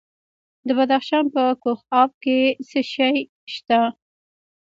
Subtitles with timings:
[0.67, 3.15] د بدخشان په کوف اب کې څه شی
[3.53, 3.81] شته؟